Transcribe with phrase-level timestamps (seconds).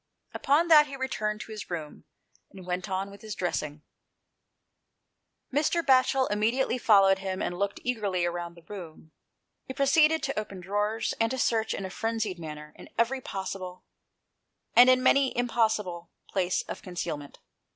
[0.33, 2.05] Upon that he returned to his room,
[2.49, 3.83] and went on with his dressing.
[5.51, 5.83] 171 GHOST TAIiES.
[5.83, 5.85] Mr.
[6.27, 9.11] Batchel immediately followed him, and looked eagerly round the room.
[9.67, 13.83] He proceeded to open drawers, and to search, in a frenzied manner, in every possible,
[14.75, 17.37] and in many an impossible, place of concealment.